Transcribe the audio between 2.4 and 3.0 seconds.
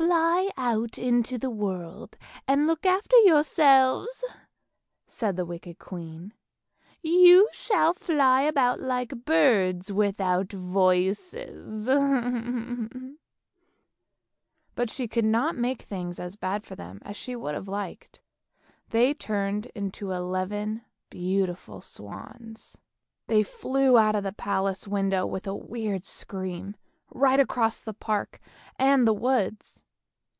and look